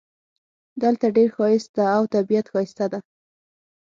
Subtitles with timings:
[0.83, 2.99] دلته ډېر ښایست ده او طبیعت ښایسته ده